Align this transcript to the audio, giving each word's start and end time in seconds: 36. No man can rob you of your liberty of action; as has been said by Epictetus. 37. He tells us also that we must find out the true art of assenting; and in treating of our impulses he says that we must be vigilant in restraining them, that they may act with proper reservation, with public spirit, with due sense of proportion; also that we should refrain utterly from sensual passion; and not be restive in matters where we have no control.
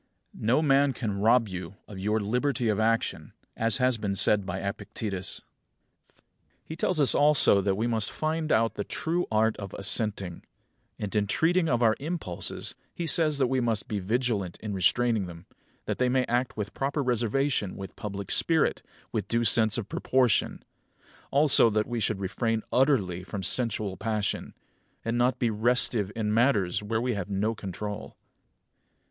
36. 0.33 0.41
No 0.47 0.61
man 0.63 0.93
can 0.93 1.19
rob 1.19 1.47
you 1.47 1.75
of 1.87 1.99
your 1.99 2.19
liberty 2.19 2.69
of 2.69 2.79
action; 2.79 3.33
as 3.55 3.77
has 3.77 3.99
been 3.99 4.15
said 4.15 4.47
by 4.47 4.57
Epictetus. 4.59 5.43
37. 6.07 6.23
He 6.65 6.75
tells 6.75 6.99
us 6.99 7.13
also 7.13 7.61
that 7.61 7.75
we 7.77 7.85
must 7.85 8.11
find 8.11 8.51
out 8.51 8.73
the 8.73 8.83
true 8.83 9.27
art 9.31 9.55
of 9.57 9.75
assenting; 9.75 10.43
and 10.97 11.15
in 11.15 11.27
treating 11.27 11.69
of 11.69 11.83
our 11.83 11.95
impulses 11.99 12.73
he 12.91 13.05
says 13.05 13.37
that 13.37 13.45
we 13.45 13.61
must 13.61 13.87
be 13.87 13.99
vigilant 13.99 14.57
in 14.59 14.73
restraining 14.73 15.27
them, 15.27 15.45
that 15.85 15.99
they 15.99 16.09
may 16.09 16.25
act 16.25 16.57
with 16.57 16.73
proper 16.73 17.03
reservation, 17.03 17.77
with 17.77 17.95
public 17.95 18.31
spirit, 18.31 18.81
with 19.11 19.27
due 19.27 19.43
sense 19.43 19.77
of 19.77 19.87
proportion; 19.87 20.63
also 21.29 21.69
that 21.69 21.85
we 21.85 21.99
should 21.99 22.19
refrain 22.19 22.63
utterly 22.73 23.23
from 23.23 23.43
sensual 23.43 23.95
passion; 23.97 24.55
and 25.05 25.15
not 25.15 25.37
be 25.37 25.51
restive 25.51 26.11
in 26.15 26.33
matters 26.33 26.81
where 26.81 26.99
we 26.99 27.13
have 27.13 27.29
no 27.29 27.53
control. 27.53 28.17